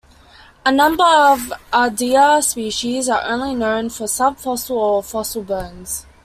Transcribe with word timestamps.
A 0.65 0.71
number 0.71 1.03
of 1.03 1.53
"Ardea" 1.71 2.41
species 2.43 3.07
are 3.07 3.21
only 3.23 3.53
known 3.53 3.91
from 3.91 4.07
subfossil 4.07 4.71
or 4.71 5.03
fossil 5.03 5.43
bones. 5.43 6.07